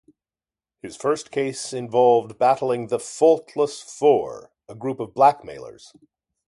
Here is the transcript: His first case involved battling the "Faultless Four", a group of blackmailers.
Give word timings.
His 0.81 0.95
first 0.95 1.29
case 1.29 1.73
involved 1.73 2.39
battling 2.39 2.87
the 2.87 2.97
"Faultless 2.97 3.83
Four", 3.83 4.49
a 4.67 4.73
group 4.73 4.99
of 4.99 5.13
blackmailers. 5.13 5.93